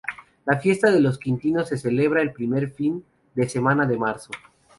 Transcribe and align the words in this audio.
La 0.47 0.57
fiesta 0.59 0.89
de 0.89 0.99
Los 0.99 1.19
Quintos 1.19 1.69
se 1.69 1.77
celebra 1.77 2.23
el 2.23 2.33
primer 2.33 2.71
fin 2.71 3.05
de 3.35 3.47
semana 3.47 3.85
de 3.85 3.99
marzo. 3.99 4.31